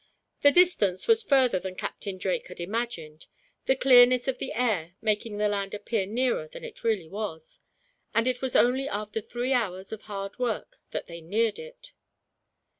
The 0.41 0.49
distance 0.49 1.07
was 1.07 1.21
further 1.21 1.59
than 1.59 1.75
Captain 1.75 2.17
Drake 2.17 2.47
had 2.47 2.59
imagined, 2.59 3.27
the 3.67 3.75
clearness 3.75 4.27
of 4.27 4.39
the 4.39 4.51
air 4.53 4.95
making 4.99 5.37
the 5.37 5.47
land 5.47 5.75
appear 5.75 6.07
nearer 6.07 6.47
than 6.47 6.63
it 6.63 6.83
really 6.83 7.07
was; 7.07 7.59
and 8.11 8.27
it 8.27 8.41
was 8.41 8.55
only 8.55 8.89
after 8.89 9.21
three 9.21 9.53
hours 9.53 9.91
of 9.91 10.01
hard 10.09 10.39
work 10.39 10.79
that 10.89 11.05
they 11.05 11.21
neared 11.21 11.59
it. 11.59 11.93